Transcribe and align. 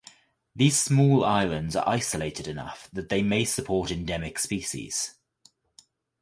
These 0.55 0.79
small 0.79 1.23
islands 1.23 1.75
are 1.75 1.87
isolated 1.87 2.47
enough 2.47 2.89
that 2.91 3.09
they 3.09 3.21
may 3.21 3.45
support 3.45 3.91
endemic 3.91 4.39
species. 4.39 5.13